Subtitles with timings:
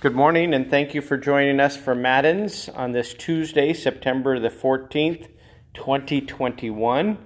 [0.00, 4.48] Good morning, and thank you for joining us for Matins on this Tuesday, September the
[4.48, 5.26] 14th,
[5.74, 7.08] 2021.
[7.08, 7.18] And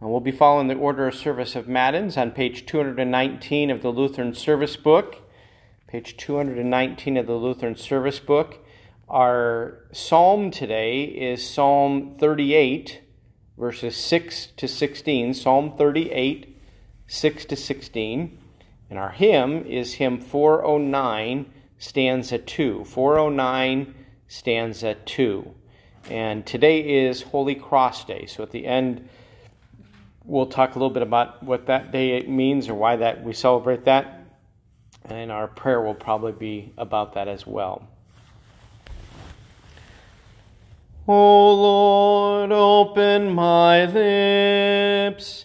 [0.00, 4.32] we'll be following the order of service of Matins on page 219 of the Lutheran
[4.32, 5.18] Service Book.
[5.86, 8.64] Page 219 of the Lutheran Service Book.
[9.06, 13.02] Our psalm today is Psalm 38,
[13.58, 15.34] verses 6 to 16.
[15.34, 16.58] Psalm 38,
[17.06, 18.38] 6 to 16.
[18.88, 21.50] And our hymn is hymn 409
[21.84, 22.84] stanza 2.
[22.86, 23.94] 409,
[24.26, 25.54] stanza 2.
[26.08, 28.24] And today is Holy Cross Day.
[28.24, 29.06] So at the end,
[30.24, 33.84] we'll talk a little bit about what that day means or why that we celebrate
[33.84, 34.24] that.
[35.04, 37.86] And our prayer will probably be about that as well.
[41.06, 45.44] O Lord, open my lips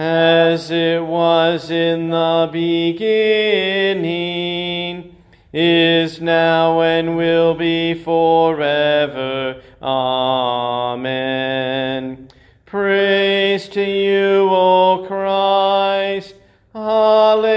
[0.00, 3.04] as it was in the beginning,
[5.52, 9.60] is now, and will be forever.
[9.82, 11.10] Amen.
[12.64, 16.34] Praise to you, O Christ.
[16.74, 17.52] Alleluia.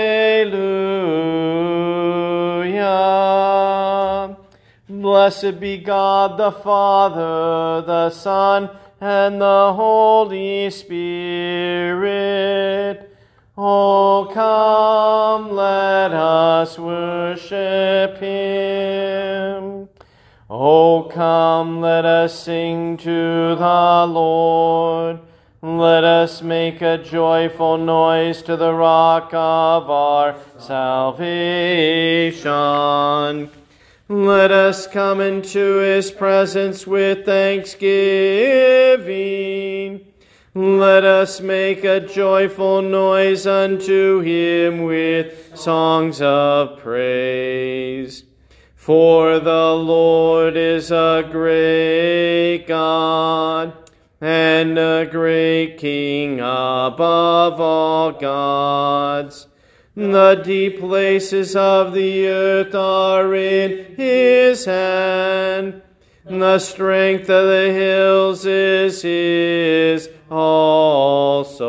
[4.89, 8.69] Blessed be God the Father, the Son,
[9.03, 10.99] and the Holy Spirit.
[13.57, 19.89] Oh, come, let us worship him.
[20.49, 25.19] Oh, come, let us sing to the Lord.
[25.61, 32.53] Let us make a joyful noise to the rock of our salvation.
[34.09, 40.05] Let us come into his presence with thanksgiving.
[40.53, 48.25] Let us make a joyful noise unto him with songs of praise.
[48.75, 53.73] For the Lord is a great God
[54.19, 59.47] and a great King above all gods.
[59.95, 65.83] The deep places of the earth are in his hand.
[66.25, 71.67] The strength of the hills is his also.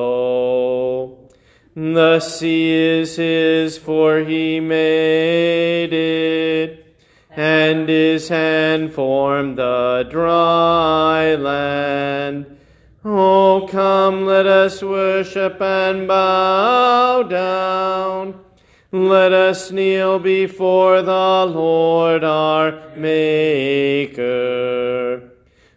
[1.77, 6.97] The sea is his, for he made it,
[7.31, 12.54] and his hand formed the dry land.
[13.07, 18.41] Oh, come, let us worship and bow down.
[18.93, 24.23] Let us kneel before the Lord our Maker.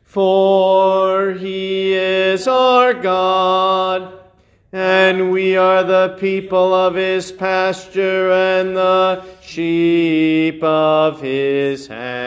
[0.05, 4.21] For he is our God,
[4.71, 12.26] and we are the people of his pasture and the sheep of his hand.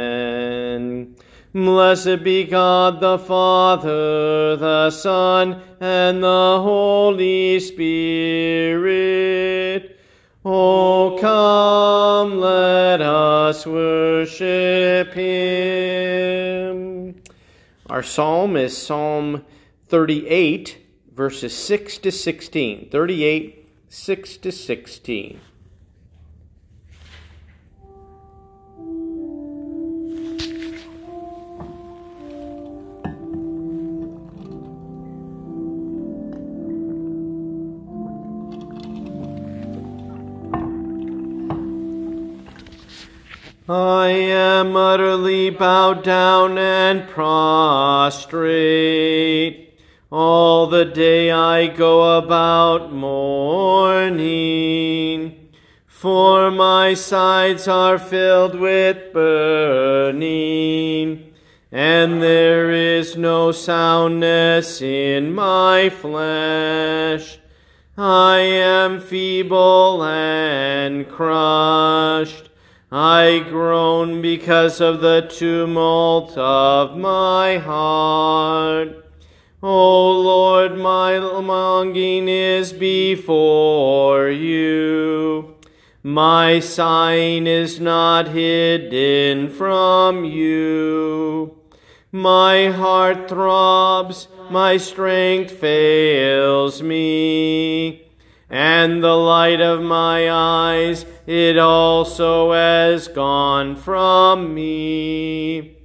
[1.53, 8.81] Blessed be God the Father, the Son, and the Holy Spirit.
[10.45, 16.41] Oh, come, let us worship Him.
[17.89, 19.43] Our psalm is Psalm
[19.89, 20.77] 38,
[21.13, 22.87] verses 6 to 16.
[22.89, 25.41] 38, 6 to 16.
[43.73, 48.49] I am utterly bowed down and prostrate.
[50.11, 54.17] All the day I go about mourning,
[55.85, 60.11] for my sides are filled with burning,
[61.71, 67.39] and there is no soundness in my flesh.
[67.97, 72.50] I am feeble and crushed.
[72.93, 79.05] I groan because of the tumult of my heart.
[79.63, 85.55] O Lord, my longing is before you.
[86.03, 91.55] My sighing is not hidden from you.
[92.11, 98.10] My heart throbs, my strength fails me,
[98.51, 105.77] and the light of my eyes, it also has gone from me.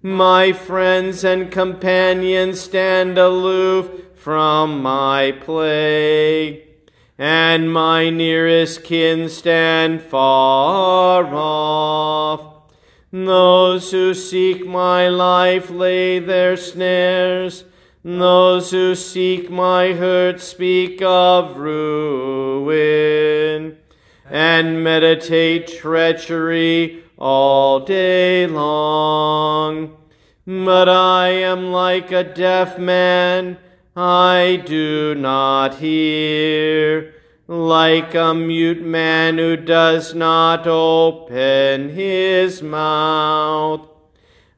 [0.00, 6.62] My friends and companions stand aloof from my plague,
[7.18, 12.70] and my nearest kin stand far off.
[13.10, 17.64] Those who seek my life lay their snares.
[18.04, 22.72] Those who seek my hurt speak of ruin
[24.28, 29.96] and meditate treachery all day long.
[30.44, 33.58] But I am like a deaf man,
[33.94, 37.14] I do not hear,
[37.46, 43.91] like a mute man who does not open his mouth.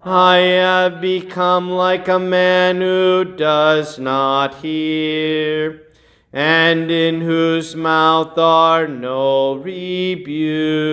[0.07, 5.81] I have become like a man who does not hear,
[6.31, 10.89] and in whose mouth are no rebukes.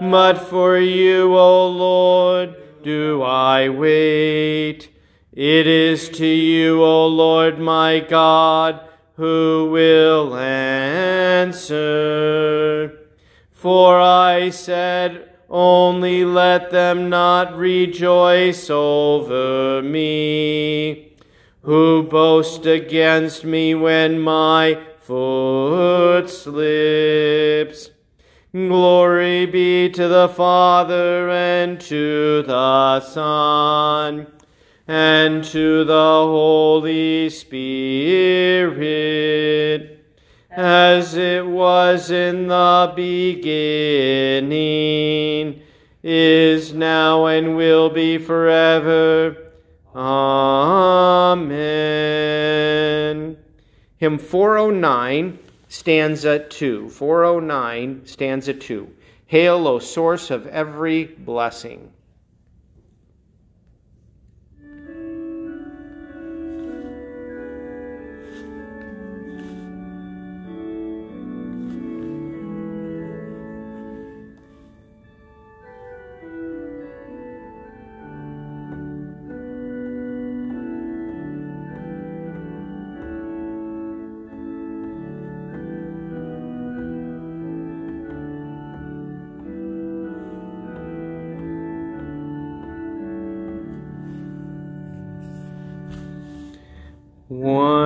[0.00, 2.54] But for you, O Lord,
[2.84, 4.88] do I wait.
[5.32, 11.80] It is to you, O Lord my God, who will answer.
[13.50, 21.12] For I said, only let them not rejoice over me,
[21.62, 27.90] who boast against me when my foot slips.
[28.52, 34.26] Glory be to the Father and to the Son
[34.88, 38.74] and to the Holy Spirit,
[40.56, 44.52] as it was in the beginning,
[46.02, 49.36] is now, and will be forever.
[49.94, 51.54] Amen.
[53.96, 56.88] Hymn 409 stanza 2.
[56.90, 58.88] 409, stanza 2.
[59.26, 61.93] Hail, O source of every blessing.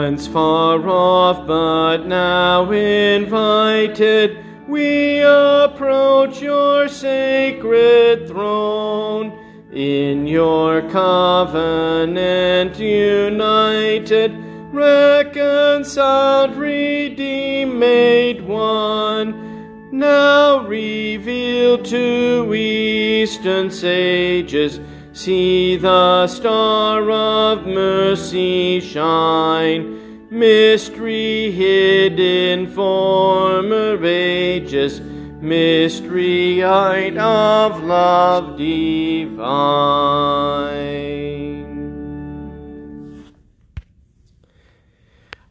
[0.08, 9.38] Once far off, but now invited, we approach your sacred throne.
[9.70, 14.32] In your covenant united,
[14.72, 19.90] reconciled, redeemed, made one.
[19.92, 24.80] Now revealed to eastern sages
[25.18, 29.98] See the star of mercy shine,
[30.38, 39.38] mystery hidden former ages, mystery height of love divine.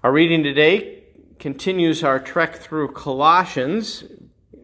[0.03, 1.03] Our reading today
[1.38, 4.06] continues our trek through Colossians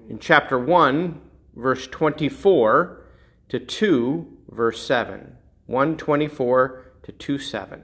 [0.07, 1.19] in chapter 1,
[1.55, 3.01] verse 24
[3.49, 5.37] to 2 verse 7.
[5.65, 7.83] 124 to 2 7.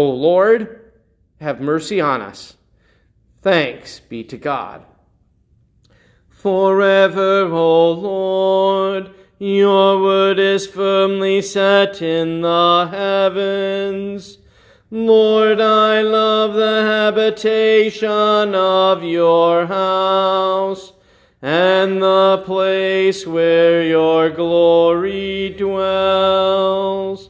[0.00, 0.92] O Lord,
[1.42, 2.56] have mercy on us.
[3.42, 4.86] Thanks be to God.
[6.30, 14.38] Forever, O Lord, your word is firmly set in the heavens.
[14.90, 20.94] Lord, I love the habitation of your house
[21.42, 27.29] and the place where your glory dwells.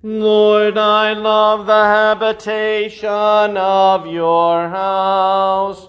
[0.00, 5.88] Lord, I love the habitation of your house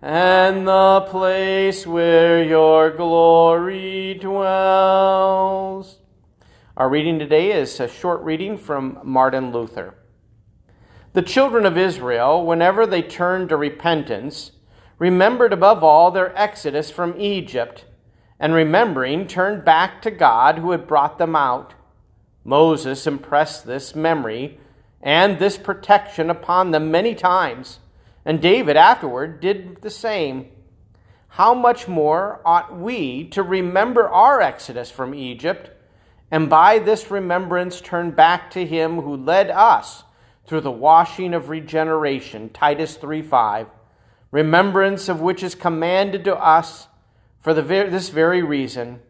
[0.00, 5.98] and the place where your glory dwells.
[6.76, 9.96] Our reading today is a short reading from Martin Luther.
[11.14, 14.52] The children of Israel, whenever they turned to repentance,
[15.00, 17.86] remembered above all their exodus from Egypt,
[18.38, 21.74] and remembering, turned back to God who had brought them out.
[22.48, 24.58] Moses impressed this memory
[25.02, 27.78] and this protection upon them many times
[28.28, 30.48] and David afterward did the same.
[31.28, 35.70] How much more ought we to remember our exodus from Egypt,
[36.30, 40.04] and by this remembrance turn back to him who led us
[40.46, 43.66] through the washing of regeneration, Titus 3:5,
[44.30, 46.88] remembrance of which is commanded to us
[47.40, 49.00] for the, this very reason.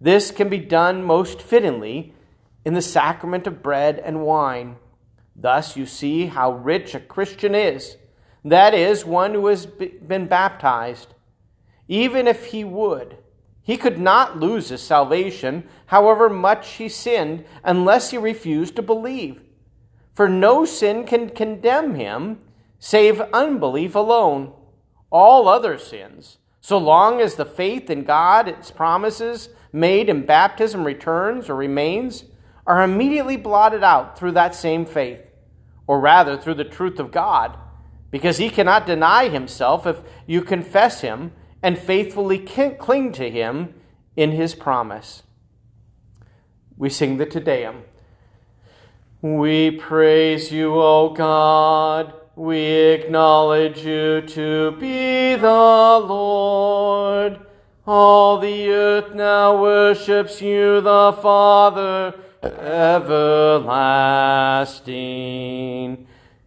[0.00, 2.14] This can be done most fittingly
[2.66, 4.76] in the sacrament of bread and wine.
[5.36, 7.96] Thus you see how rich a Christian is
[8.46, 11.14] that is, one who has been baptized.
[11.88, 13.16] Even if he would,
[13.60, 19.42] he could not lose his salvation, however much he sinned, unless he refused to believe.
[20.14, 22.38] For no sin can condemn him,
[22.78, 24.52] save unbelief alone.
[25.10, 30.84] All other sins, so long as the faith in God, its promises made in baptism
[30.84, 32.24] returns or remains,
[32.66, 35.20] are immediately blotted out through that same faith,
[35.86, 37.56] or rather through the truth of God
[38.10, 41.32] because he cannot deny himself if you confess him
[41.62, 43.74] and faithfully cling to him
[44.16, 45.22] in his promise.
[46.76, 47.82] We sing the Te Deum.
[49.22, 52.14] We praise you, O God.
[52.36, 57.40] We acknowledge you to be the Lord.
[57.86, 62.14] All the earth now worships you, the Father,
[62.46, 63.56] everlasting.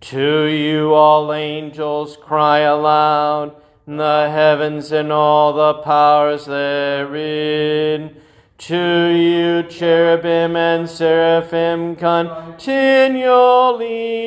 [0.01, 8.15] To you all angels cry aloud, the heavens and all the powers therein.
[8.59, 12.59] To you cherubim and seraphim continually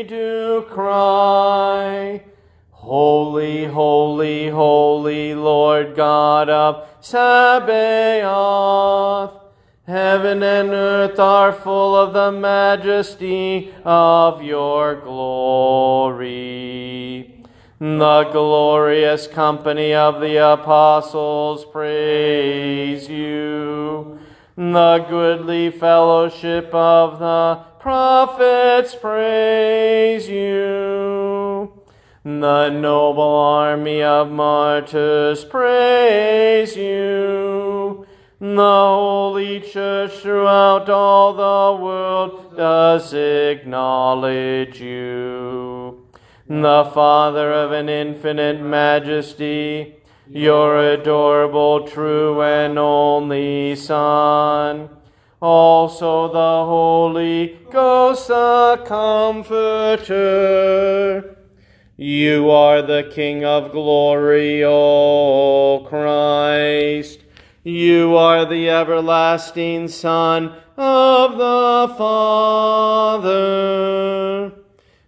[0.03, 2.25] do cry.
[2.71, 7.73] Holy, holy, holy Lord God of Sabaoth.
[9.93, 16.25] Heaven and earth are full of the majesty of your glory.
[17.79, 24.19] The glorious company of the apostles praise you.
[24.57, 31.71] The goodly fellowship of the prophets praise you.
[32.25, 37.72] The noble army of martyrs praise you.
[38.43, 46.09] The Holy Church throughout all the world does acknowledge you.
[46.49, 49.95] The Father of an infinite majesty,
[50.29, 54.91] your adorable, true, and only Son
[55.41, 60.17] also the Holy Ghost, the Comforter.
[61.97, 67.22] You are the King of glory, O Christ.
[67.65, 73.43] You are the everlasting Son of the Father.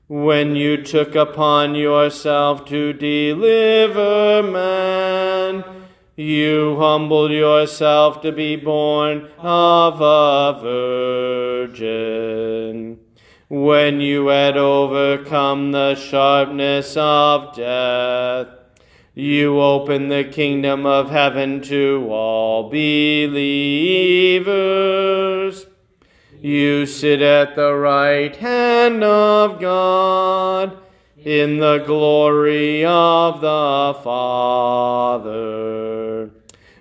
[0.06, 5.64] When you took upon yourself to deliver man,
[6.14, 10.56] you humbled yourself to be born of a
[11.72, 13.00] virgin.
[13.48, 18.46] When you had overcome the sharpness of death,
[19.14, 23.34] you open the kingdom of heaven to all believers.
[26.40, 30.76] You sit at the right hand of God
[31.16, 35.44] in the glory of the Father.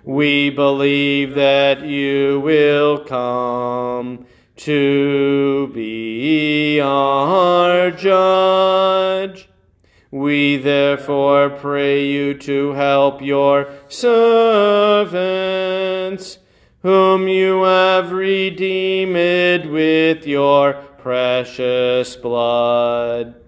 [0.03, 4.25] We believe that you will come
[4.57, 9.49] to be our judge.
[10.13, 15.17] We therefore pray you to help your servants,
[16.83, 23.43] whom you have redeemed with your precious blood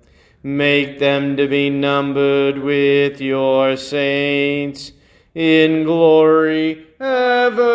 [0.45, 4.91] Make them to be numbered with your saints
[5.33, 7.65] in glory everlasting.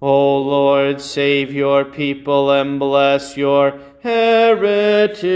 [0.00, 5.30] O Lord, save your people and bless your heritage.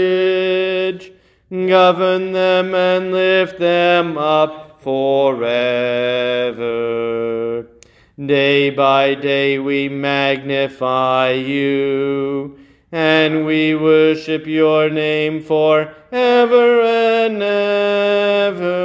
[1.49, 5.55] Govern them and lift them up forever.
[8.23, 12.57] Day by day we magnify you
[12.91, 18.75] and we worship your name for ever and ever.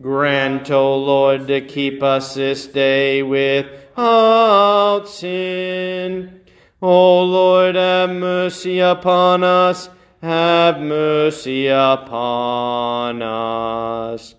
[0.00, 6.37] Grant, O Lord, to keep us this day without sin.
[6.80, 9.90] O Lord, have mercy upon us,
[10.22, 14.36] have mercy upon us.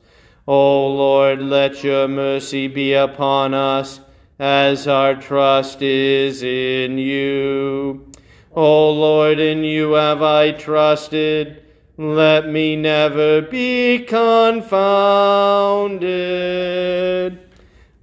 [0.47, 3.99] O Lord, let your mercy be upon us,
[4.39, 8.09] as our trust is in you.
[8.55, 11.61] O Lord, in you have I trusted.
[11.97, 14.69] Let me never be confounded.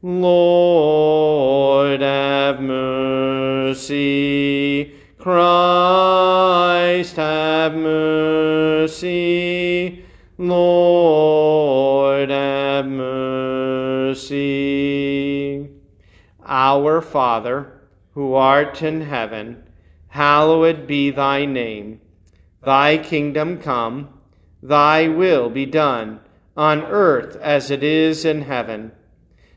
[0.08, 4.04] Lord, have mercy.
[5.18, 9.04] Christ, have mercy.
[10.38, 14.30] Lord, have mercy.
[16.46, 17.82] Our Father,
[18.14, 19.64] who art in heaven,
[20.06, 22.00] hallowed be thy name.
[22.62, 24.10] Thy kingdom come,
[24.62, 26.20] thy will be done,
[26.56, 28.92] on earth as it is in heaven.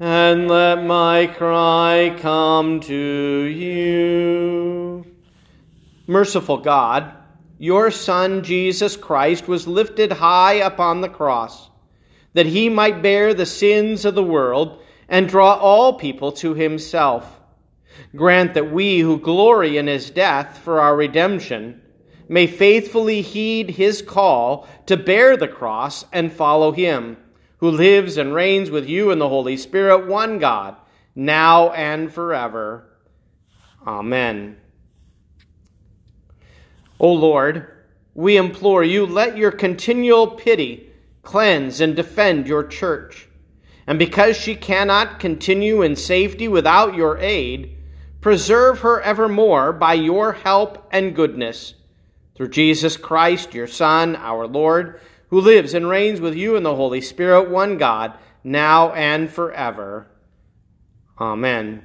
[0.00, 5.04] and let my cry come to you.
[6.06, 7.12] Merciful God,
[7.58, 11.68] your Son Jesus Christ was lifted high upon the cross,
[12.34, 17.40] that he might bear the sins of the world and draw all people to himself.
[18.14, 21.82] Grant that we who glory in his death for our redemption
[22.28, 27.16] may faithfully heed his call to bear the cross and follow him,
[27.58, 30.76] who lives and reigns with you in the Holy Spirit, one God,
[31.14, 32.88] now and forever.
[33.86, 34.56] Amen.
[37.00, 37.68] O Lord,
[38.14, 40.90] we implore you, let your continual pity
[41.22, 43.28] cleanse and defend your church.
[43.86, 47.76] And because she cannot continue in safety without your aid,
[48.20, 51.74] Preserve her evermore by your help and goodness.
[52.34, 56.74] Through Jesus Christ, your Son, our Lord, who lives and reigns with you in the
[56.74, 60.06] Holy Spirit, one God, now and forever.
[61.20, 61.84] Amen.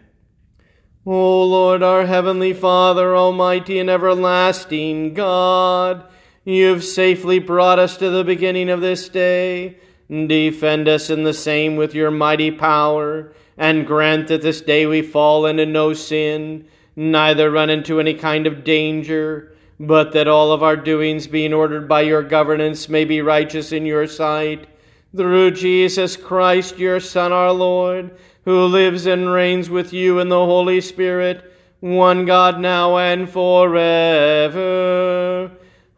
[1.06, 6.08] O Lord, our heavenly Father, almighty and everlasting God,
[6.46, 9.78] You've safely brought us to the beginning of this day.
[10.10, 15.02] Defend us in the same with your mighty power, and grant that this day we
[15.02, 20.62] fall into no sin, neither run into any kind of danger, but that all of
[20.64, 24.68] our doings, being ordered by your governance, may be righteous in your sight.
[25.16, 30.46] Through Jesus Christ, your Son, our Lord, who lives and reigns with you in the
[30.46, 34.64] Holy Spirit, one God now and forever.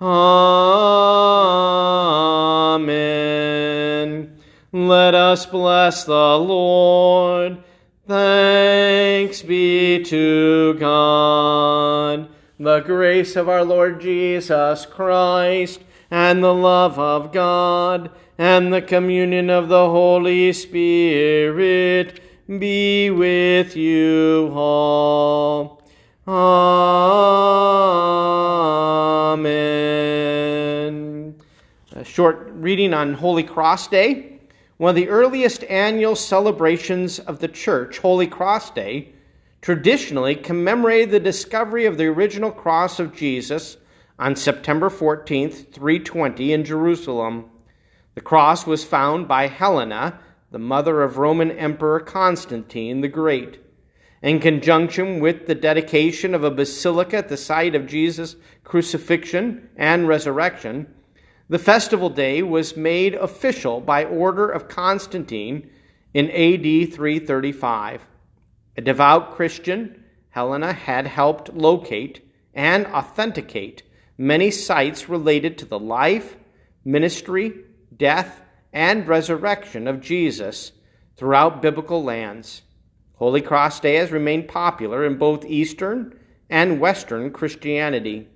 [0.01, 0.45] Amen.
[4.71, 7.63] Let us bless the Lord.
[8.07, 12.35] Thanks be to God.
[12.58, 19.50] The grace of our Lord Jesus Christ, and the love of God, and the communion
[19.50, 25.84] of the Holy Spirit be with you all.
[26.26, 26.56] Amen.
[31.91, 34.39] A short reading on Holy Cross Day.
[34.78, 39.10] One of the earliest annual celebrations of the Church, Holy Cross Day,
[39.65, 43.78] traditionally commemorated the discovery of the original cross of Jesus
[44.19, 47.49] on September 14th, 320, in Jerusalem.
[48.13, 50.19] The cross was found by Helena,
[50.51, 53.60] the mother of Roman Emperor Constantine the Great.
[54.21, 60.08] In conjunction with the dedication of a basilica at the site of Jesus' crucifixion and
[60.08, 60.93] resurrection,
[61.49, 65.71] the festival day was made official by order of Constantine
[66.13, 68.06] in AD 335.
[68.77, 72.21] A devout Christian, Helena had helped locate
[72.53, 73.83] and authenticate
[74.17, 76.35] many sites related to the life,
[76.83, 77.53] ministry,
[77.95, 78.41] death,
[78.73, 80.73] and resurrection of Jesus
[81.15, 82.63] throughout biblical lands.
[83.15, 88.27] Holy Cross Day has remained popular in both Eastern and Western Christianity.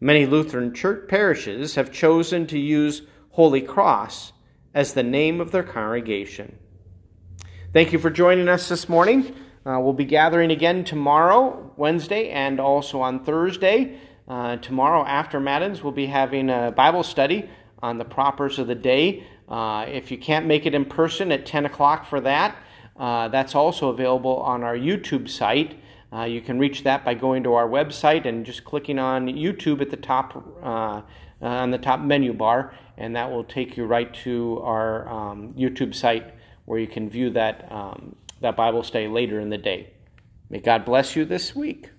[0.00, 4.32] Many Lutheran church parishes have chosen to use Holy Cross
[4.72, 6.58] as the name of their congregation.
[7.74, 9.34] Thank you for joining us this morning.
[9.66, 13.98] Uh, we'll be gathering again tomorrow, Wednesday, and also on Thursday.
[14.28, 17.50] Uh, tomorrow, after Matins, we'll be having a Bible study
[17.82, 19.24] on the propers of the day.
[19.48, 22.56] Uh, if you can't make it in person at 10 o'clock for that,
[22.96, 25.76] uh, that's also available on our YouTube site.
[26.12, 29.80] Uh, you can reach that by going to our website and just clicking on YouTube
[29.80, 31.02] at the top uh,
[31.42, 35.94] on the top menu bar, and that will take you right to our um, YouTube
[35.94, 36.32] site
[36.64, 39.92] where you can view that um, that Bible study later in the day.
[40.50, 41.90] May God bless you this week.